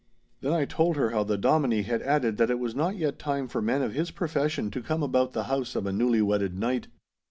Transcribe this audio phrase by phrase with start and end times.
[0.39, 3.47] Then I told her how the Dominie had added that it was not yet time
[3.47, 6.87] for men of his profession to come about the house of a newly wedded knight.